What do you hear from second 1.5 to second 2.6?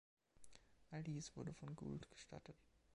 von Gould gestattet.